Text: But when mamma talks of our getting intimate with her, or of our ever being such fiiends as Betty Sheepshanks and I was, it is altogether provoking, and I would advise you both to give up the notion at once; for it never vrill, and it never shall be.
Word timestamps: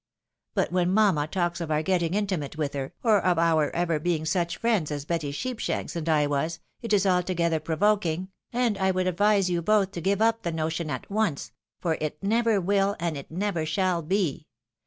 But 0.55 0.71
when 0.71 0.89
mamma 0.91 1.27
talks 1.27 1.61
of 1.61 1.69
our 1.69 1.83
getting 1.83 2.15
intimate 2.15 2.57
with 2.57 2.73
her, 2.73 2.91
or 3.03 3.23
of 3.23 3.37
our 3.37 3.69
ever 3.75 3.99
being 3.99 4.25
such 4.25 4.59
fiiends 4.59 4.89
as 4.89 5.05
Betty 5.05 5.31
Sheepshanks 5.31 5.95
and 5.95 6.09
I 6.09 6.25
was, 6.25 6.57
it 6.81 6.91
is 6.91 7.05
altogether 7.05 7.59
provoking, 7.59 8.29
and 8.51 8.79
I 8.79 8.89
would 8.89 9.05
advise 9.05 9.51
you 9.51 9.61
both 9.61 9.91
to 9.91 10.01
give 10.01 10.19
up 10.19 10.41
the 10.41 10.51
notion 10.51 10.89
at 10.89 11.11
once; 11.11 11.51
for 11.81 11.99
it 12.01 12.17
never 12.23 12.59
vrill, 12.59 12.95
and 12.99 13.15
it 13.15 13.29
never 13.29 13.63
shall 13.63 14.01
be. 14.01 14.47